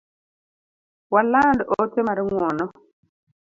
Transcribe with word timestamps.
Waland 1.13 1.59
ote 1.81 1.99
mar 2.07 2.17
ng’uono 2.25 2.65